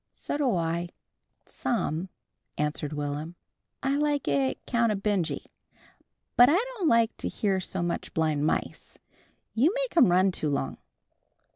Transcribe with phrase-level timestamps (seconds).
[0.13, 0.89] "So do I
[1.45, 2.09] some,"
[2.57, 3.35] answered Will'm.
[3.83, 5.45] "I like it 'count of Benjy.
[6.35, 8.97] But I don't like to hear so much blind mice.
[9.53, 10.79] You make 'm run too long."